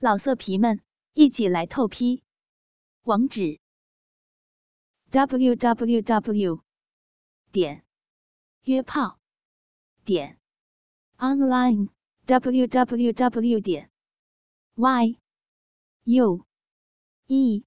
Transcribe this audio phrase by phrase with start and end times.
[0.00, 0.80] 老色皮们，
[1.14, 2.22] 一起来透批！
[3.02, 3.58] 网址
[5.10, 6.62] ：w w w
[7.50, 7.84] 点
[8.62, 9.18] 约炮
[10.04, 10.38] 点
[11.16, 11.88] online
[12.26, 13.90] w w w 点
[14.76, 15.18] y
[16.04, 16.46] u
[17.26, 17.64] e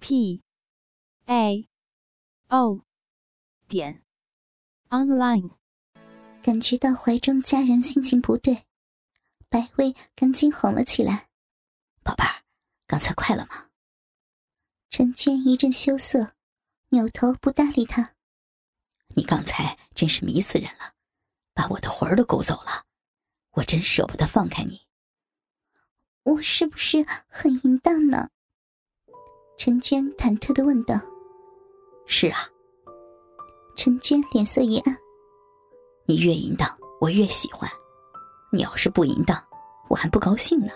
[0.00, 0.42] p
[1.26, 1.68] a
[2.48, 2.80] o
[3.68, 4.02] 点
[4.88, 5.50] online。
[6.42, 8.64] 感觉到怀中家人心情不对，
[9.50, 11.23] 白薇赶紧哄了起来。
[12.04, 12.30] 宝贝儿，
[12.86, 13.66] 刚才快了吗？
[14.90, 16.34] 陈娟一阵羞涩，
[16.90, 18.12] 扭头不搭理他。
[19.16, 20.92] 你刚才真是迷死人了，
[21.54, 22.84] 把我的魂儿都勾走了，
[23.52, 24.80] 我真舍不得放开你。
[26.22, 28.28] 我是不是很淫荡呢？
[29.58, 30.94] 陈娟忐忑的问道。
[32.06, 32.48] 是啊。
[33.76, 34.96] 陈娟脸色一暗。
[36.06, 37.68] 你越淫荡，我越喜欢。
[38.52, 39.42] 你要是不淫荡，
[39.88, 40.72] 我还不高兴呢。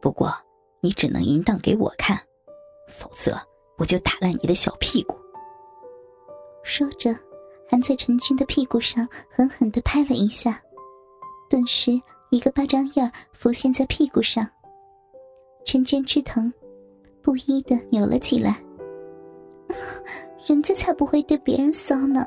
[0.00, 0.32] 不过，
[0.80, 2.18] 你只能淫荡给我看，
[2.88, 3.36] 否则
[3.76, 5.16] 我就打烂你的小屁股。
[6.62, 7.14] 说着，
[7.68, 10.62] 还在陈娟的屁股上狠狠的拍了一下，
[11.50, 11.92] 顿时
[12.30, 14.48] 一个巴掌印儿浮现在屁股上。
[15.64, 16.52] 陈娟吃疼，
[17.22, 18.62] 不依的扭了起来。
[20.46, 22.24] 人家才不会对别人骚呢。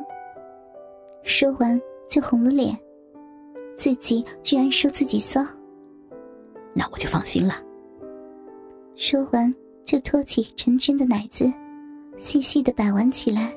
[1.23, 2.78] 说完就红了脸，
[3.78, 5.41] 自己居然说自己骚。
[6.73, 7.55] 那我就放心了。
[8.95, 11.52] 说完，就托起陈娟的奶子，
[12.17, 13.53] 细细的把玩起来。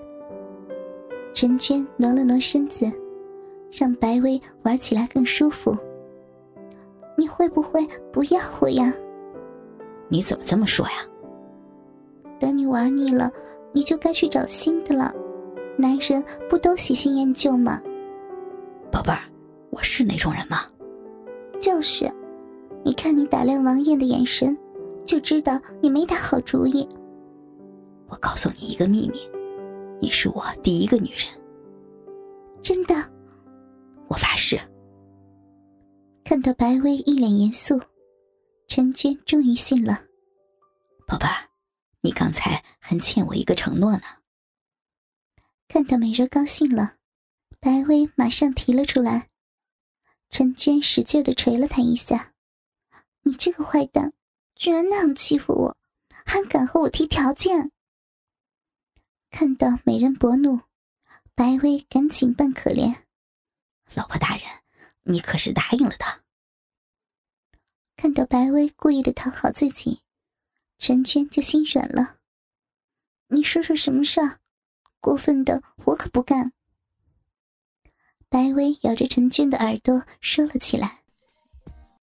[1.33, 2.91] 陈娟挪了挪身子，
[3.71, 5.77] 让白薇玩起来更舒服。
[7.17, 8.93] 你会不会不要我呀？
[10.09, 10.95] 你怎么这么说呀？
[12.41, 13.31] 等你玩腻了，
[13.73, 15.15] 你就该去找新的了。
[15.77, 17.81] 男人不都喜新厌旧吗？
[18.91, 19.21] 宝贝儿，
[19.71, 20.61] 我是那种人吗？
[21.61, 22.11] 就是。
[22.85, 24.57] 你看你打量王爷的眼神，
[25.07, 26.87] 就知道你没打好主意。
[28.09, 29.21] 我告诉你一个秘密，
[30.03, 31.27] 你是我第一个女人。
[32.63, 32.95] 真的？
[34.07, 34.61] 我发誓。
[36.25, 37.81] 看到白薇一脸严肃，
[38.69, 40.03] 陈娟终于信了。
[41.07, 41.49] 宝贝儿，
[42.03, 44.03] 你刚才还欠我一个承诺呢。
[45.69, 46.97] 看到美人高兴了，
[47.61, 49.29] 白薇马上提了出来。
[50.29, 52.34] 陈娟使劲的捶了他一下。
[53.25, 54.13] 你这个坏蛋，
[54.55, 55.77] 居然那样欺负我，
[56.27, 57.73] 还敢和我提条件！
[59.31, 60.61] 看到美人薄怒，
[61.35, 63.03] 白薇赶紧扮可怜
[63.95, 64.45] ：“老婆大人，
[65.03, 66.05] 你可是答应了的。”
[67.97, 70.03] 看到白薇故意的讨好自己，
[70.77, 72.19] 陈娟就心软了。
[73.29, 74.41] 你说说什么事儿？
[75.01, 76.53] 过分的我可不干。
[78.29, 81.04] 白薇咬着陈娟的耳朵说了起来。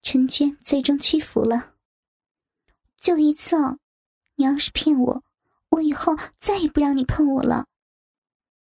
[0.02, 1.74] 陈娟最终屈服了。
[2.96, 3.56] 就一次，
[4.34, 5.22] 你要是骗我，
[5.70, 7.66] 我以后再也不让你碰我了。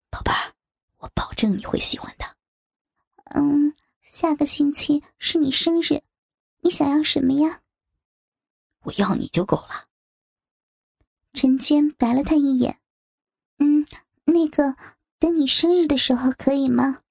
[0.10, 0.54] 宝贝儿，
[0.98, 2.26] 我保证你会喜欢的。
[3.26, 6.02] 嗯，下个星期是你生日，
[6.62, 7.62] 你想要什么呀？
[8.84, 9.86] 我要你就够了。
[11.34, 12.80] 陈娟白了他一眼。
[13.60, 13.86] 嗯，
[14.26, 14.76] 那个，
[15.20, 17.04] 等你生日的时候可以吗？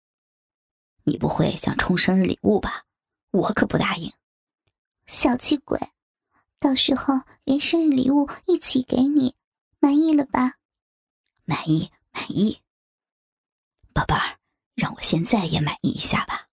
[1.05, 2.86] 你不会想充生日礼物吧？
[3.37, 4.11] 我可不答应，
[5.07, 5.79] 小气鬼！
[6.59, 9.35] 到时候连生日礼物一起给你，
[9.79, 10.55] 满意了吧？
[11.45, 12.63] 满意，满意。
[13.93, 14.39] 宝贝儿，
[14.75, 16.49] 让我现在也满意一下吧。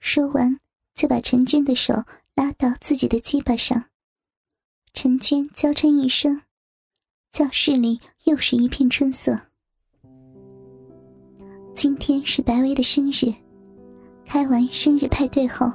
[0.00, 0.60] 说完，
[0.94, 2.04] 就把陈娟的手
[2.34, 3.86] 拉到自己的鸡巴上。
[4.92, 6.42] 陈娟娇嗔一声，
[7.32, 9.40] 教室里又是一片春色。
[11.74, 13.34] 今天是白薇的生日。
[14.32, 15.68] 开完生日派对后，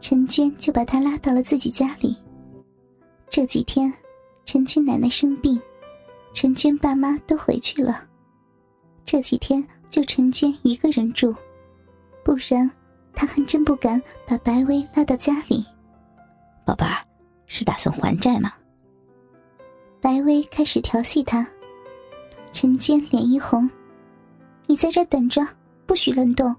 [0.00, 2.16] 陈娟就把他拉到了自己家里。
[3.28, 3.92] 这几天，
[4.44, 5.60] 陈娟奶奶生病，
[6.32, 8.04] 陈娟爸妈都回去了，
[9.04, 11.34] 这几天就陈娟一个人住，
[12.22, 12.70] 不然
[13.12, 15.66] 他还真不敢把白薇拉到家里。
[16.64, 17.04] 宝贝儿，
[17.46, 18.52] 是打算还债吗？
[20.00, 21.44] 白薇开始调戏他，
[22.52, 23.68] 陈娟脸一红
[24.68, 25.44] ：“你在这等着，
[25.84, 26.54] 不许乱动，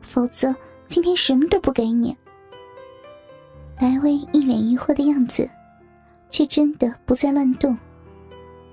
[0.00, 0.56] 否则。”
[0.90, 2.14] 今天什么都不给你。
[3.78, 5.48] 白薇一脸疑惑的样子，
[6.28, 7.78] 却真的不再乱动。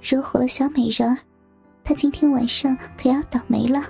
[0.02, 1.16] 惹火了小美人儿，
[1.84, 3.84] 她今天晚上可要倒霉了。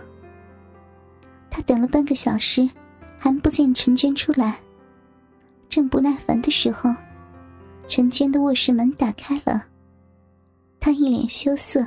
[1.50, 2.70] 他等了半个小时，
[3.18, 4.60] 还不见陈娟出来，
[5.70, 6.94] 正不耐烦的时候，
[7.88, 9.64] 陈娟的卧室门打开了。
[10.82, 11.80] 她一脸羞涩，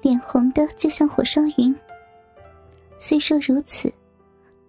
[0.00, 1.74] 脸红的就像火烧云。
[3.00, 3.92] 虽说如此。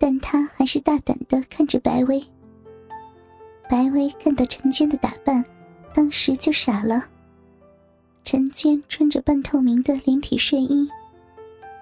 [0.01, 2.19] 但他还是大胆的看着白薇。
[3.69, 5.45] 白薇看到陈娟的打扮，
[5.93, 7.05] 当时就傻了。
[8.23, 10.89] 陈娟穿着半透明的连体睡衣，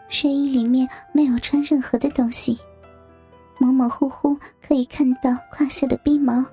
[0.10, 2.60] 睡衣里面没有穿任何的东西，
[3.58, 6.44] 模模糊糊可以看到胯下的逼毛。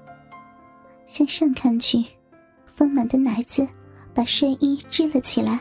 [1.08, 2.04] 向上看去，
[2.76, 3.66] 丰满的奶子
[4.14, 5.58] 把睡衣支了起来，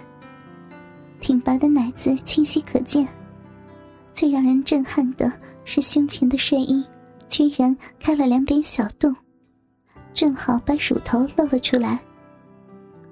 [1.20, 3.08] 挺拔的奶子清晰可见。
[4.14, 5.32] 最让人震撼的
[5.66, 6.86] 是胸前的睡衣，
[7.28, 9.14] 居然开了两点小洞，
[10.14, 12.00] 正好把乳头露了出来。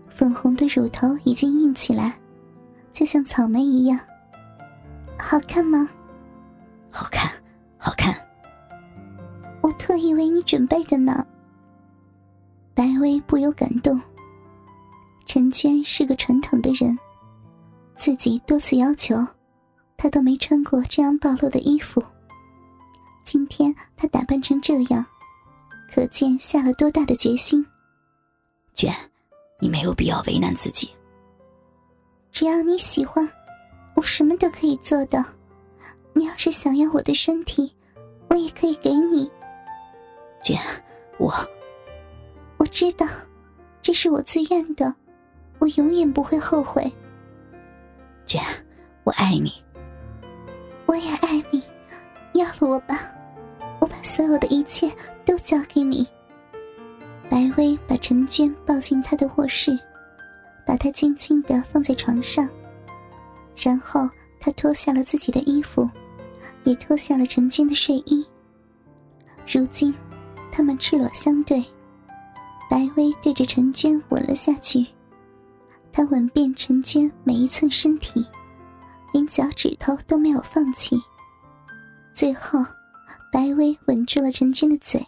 [0.08, 2.14] 粉红的乳头已经硬起来，
[2.94, 4.00] 就像草莓一样。
[5.18, 5.90] 好看吗？
[6.92, 7.30] 好看，
[7.78, 8.16] 好看。
[9.62, 11.26] 我特意为你准备的呢。
[12.76, 14.00] 白薇不由感动。
[15.26, 16.96] 陈娟是个传统的人，
[17.96, 19.16] 自己多次要求，
[19.98, 22.04] 她都没穿过这样暴露的衣服。
[23.24, 25.06] 今天他打扮成这样，
[25.94, 27.66] 可见下了多大的决心。
[28.74, 28.94] 娟。
[29.60, 30.90] 你没有必要为难自己。
[32.34, 33.26] 只要你喜欢，
[33.96, 35.24] 我什么都可以做的。
[36.12, 37.74] 你要是想要我的身体，
[38.30, 39.32] 我也可以给你。
[40.44, 40.60] 娟，
[41.18, 41.34] 我
[42.58, 43.08] 我知道，
[43.82, 44.94] 这是我自愿的，
[45.60, 46.92] 我永远不会后悔。
[48.26, 48.44] 娟，
[49.06, 49.54] 我爱你。
[50.86, 51.33] 我也爱你，
[52.44, 53.10] 要了我吧，
[53.80, 54.92] 我把所有的一切
[55.24, 56.06] 都交给你。
[57.30, 59.80] 白薇把陈娟抱进她的卧室，
[60.68, 62.48] 把她轻轻的放在床上，
[63.56, 64.10] 然后
[64.42, 65.90] 她脱下了自己的衣服，
[66.66, 68.26] 也脱下了陈娟的睡衣。
[69.48, 69.94] 如今，
[70.52, 71.64] 他们赤裸相对，
[72.70, 74.86] 白薇对着陈娟吻了下去，
[75.94, 78.26] 她吻遍陈娟每一寸身体，
[79.14, 81.02] 连脚趾头都没有放弃。
[82.14, 82.60] 最后，
[83.32, 85.04] 白薇吻住了陈娟的嘴。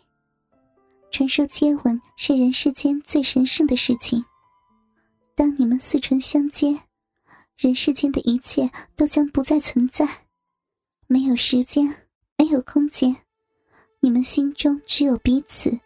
[1.12, 4.26] 传说接吻是人世间最神圣的事情。
[5.36, 6.78] 当你们四唇相接，
[7.58, 10.08] 人世间的一切都将不再存在，
[11.06, 11.88] 没有时间，
[12.38, 13.16] 没有空间，
[14.00, 15.78] 你们心中只有彼此，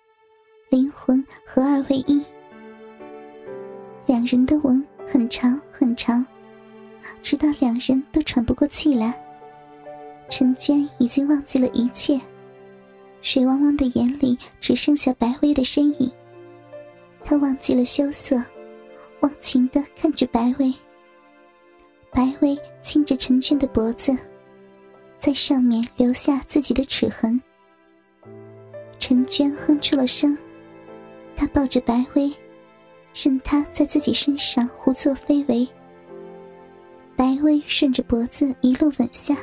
[0.70, 2.24] 灵魂合二为一。
[4.06, 6.26] 两人的吻很长很长，
[7.22, 9.22] 直到两人都喘不过气来。
[10.30, 12.20] 陈娟已经忘记了一切。
[13.22, 16.10] 水汪汪的眼里只剩下白薇的身影。
[17.24, 18.42] 他忘记了羞涩，
[19.20, 20.74] 忘情的看着白薇。
[22.12, 24.18] 白薇亲着陈娟的脖子，
[25.20, 27.40] 在上面留下自己的齿痕。
[28.98, 30.38] 陈娟哼出了声，
[31.36, 32.32] 她抱着白薇，
[33.14, 35.68] 任她在自己身上胡作非为。
[37.16, 39.36] 白薇顺着脖子一路吻下，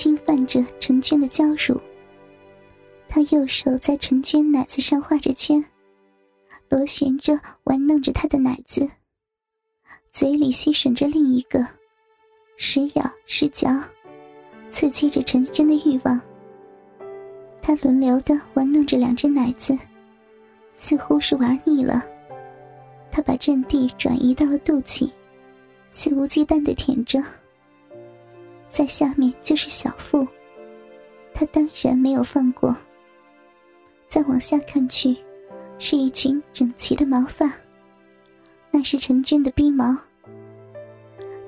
[0.00, 1.78] 侵犯着陈娟的娇乳。
[3.06, 5.62] 他右手在陈娟奶子上画着圈，
[6.70, 8.88] 螺旋着玩弄着她的奶子，
[10.10, 11.66] 嘴里吸吮着另一个，
[12.56, 13.78] 时咬时嚼，
[14.70, 16.18] 刺激着陈娟的欲望。
[17.60, 19.78] 他轮流的玩弄着两只奶子，
[20.74, 22.02] 似乎是玩腻了，
[23.12, 25.10] 他把阵地转移到了肚脐，
[25.90, 27.22] 肆无忌惮的舔着。
[28.70, 30.26] 在下面就是小腹，
[31.34, 32.74] 他当然没有放过。
[34.06, 35.16] 再往下看去，
[35.78, 37.52] 是一群整齐的毛发。
[38.70, 39.96] 那是陈俊的逼毛。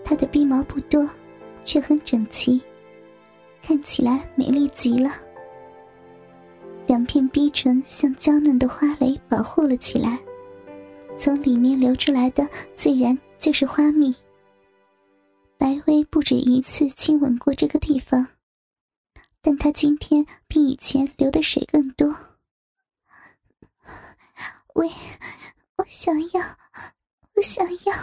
[0.04, 1.08] 他的逼毛不多，
[1.64, 2.60] 却很整齐，
[3.62, 5.12] 看起来美丽极了。
[6.86, 10.18] 两片逼唇像娇嫩的花蕾保护了起来，
[11.14, 14.14] 从里面流出来的自然就是花蜜。
[15.62, 18.26] 白薇不止一次亲吻过这个地方，
[19.40, 22.12] 但她今天比以前流的水更多。
[24.74, 24.90] 喂，
[25.78, 26.40] 我想要，
[27.36, 27.94] 我想要。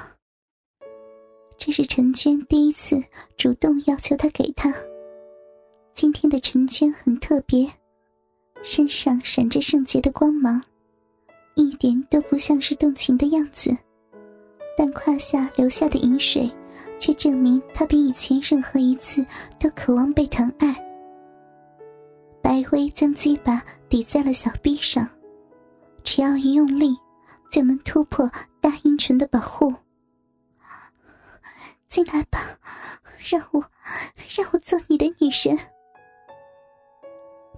[1.57, 3.03] 这是陈娟第一次
[3.35, 4.73] 主动要求他给她。
[5.93, 7.69] 今天的陈娟很特别，
[8.63, 10.63] 身上闪着圣洁的光芒，
[11.55, 13.77] 一点都不像是动情的样子，
[14.77, 16.49] 但胯下流下的饮水，
[16.99, 19.25] 却证明他比以前任何一次
[19.59, 20.75] 都渴望被疼爱。
[22.41, 25.07] 白薇将鸡巴抵在了小臂上。
[26.01, 26.95] 只要一用力，
[27.51, 28.29] 就能突破
[28.61, 29.71] 大阴唇的保护。
[31.89, 32.39] 进来吧，
[33.29, 33.63] 让我，
[34.35, 35.57] 让我做你的女神。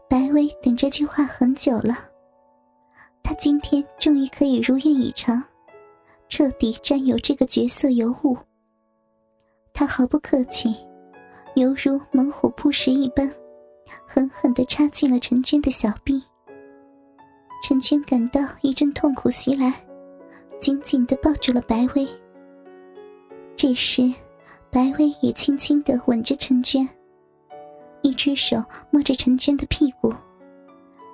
[0.10, 1.98] 白薇等这句话很久了，
[3.24, 5.42] 她今天终于可以如愿以偿，
[6.28, 8.36] 彻底占有这个角色尤物。
[9.82, 10.76] 他毫不客气，
[11.56, 13.28] 犹如猛虎扑食一般，
[14.06, 16.22] 狠狠的插进了陈娟的小臂。
[17.64, 19.74] 陈娟感到一阵痛苦袭来，
[20.60, 22.08] 紧紧的抱住了白薇。
[23.56, 24.04] 这时，
[24.70, 26.88] 白薇也轻轻的吻着陈娟，
[28.04, 30.14] 一只手摸着陈娟的屁股，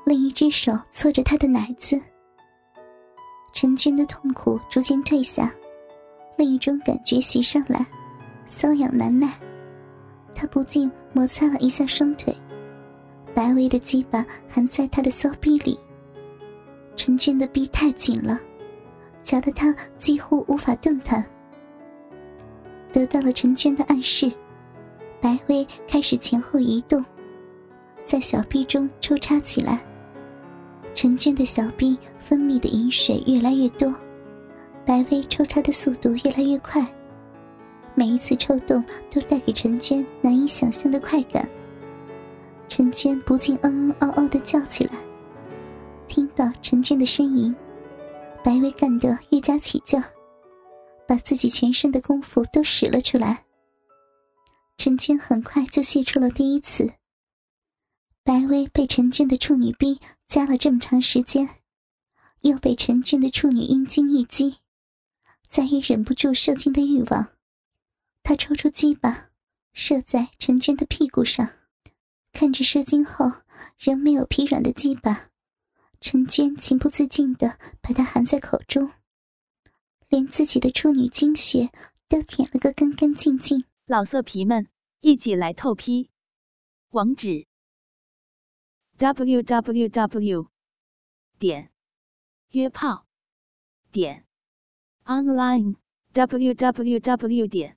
[0.05, 1.97] 另一只手搓着她的奶子。
[3.53, 5.55] 陈娟的痛苦逐渐退下，
[6.35, 7.85] 另一种感觉袭上来，
[8.47, 9.33] 瘙痒难耐。
[10.33, 12.35] 他不禁摩擦了一下双腿，
[13.33, 15.79] 白薇的鸡巴含在他的骚逼里。
[16.95, 18.39] 陈娟的逼太紧了，
[19.23, 21.23] 夹得他几乎无法动弹。
[22.93, 24.31] 得到了陈娟的暗示，
[25.19, 27.03] 白薇开始前后移动，
[28.05, 29.79] 在小臂中抽插起来。
[30.95, 33.93] 陈娟的小臂分泌的饮水越来越多，
[34.85, 36.83] 白薇抽插的速度越来越快。
[37.97, 41.49] 每一次抽动都带给陈娟难以想象的快感。
[42.69, 44.91] 陈娟不禁嗯嗯嗷嗷的叫起来。
[46.07, 47.55] 听到陈娟的呻吟，
[48.43, 49.99] 白薇干得愈加起劲，
[51.07, 53.43] 把自己全身的功夫都使了出来。
[54.77, 56.87] 陈娟很快就泄出了第一次。
[58.23, 61.49] 白薇被陈娟的处女逼夹了这么长时间，
[62.41, 64.57] 又被陈娟的处女阴茎一击，
[65.49, 67.27] 再也忍不住射精的欲望，
[68.27, 69.29] 他抽出鸡巴，
[69.71, 71.49] 射在陈娟的屁股上，
[72.33, 73.25] 看着射精后
[73.77, 75.29] 仍没有疲软的鸡巴，
[76.01, 78.91] 陈娟情不自禁的把它含在口中，
[80.09, 81.71] 连自己的处女精血
[82.09, 83.63] 都舔了个干干净净。
[83.85, 84.67] 老色皮们，
[84.99, 86.09] 一起来透批，
[86.89, 87.47] 网址。
[88.97, 90.49] w w w
[91.39, 91.71] 点
[92.49, 93.07] 约炮
[93.89, 94.25] 点
[95.05, 95.77] online
[96.11, 97.76] w w w 点